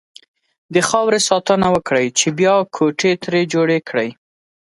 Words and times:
د 0.73 0.75
خاورې 0.87 1.19
ساتنه 1.29 1.67
وکړئ! 1.75 2.05
چې 2.19 2.27
بيا 2.39 2.55
کوټې 2.75 3.11
ترې 3.23 3.41
جوړې 3.53 3.79
کړئ. 3.89 4.09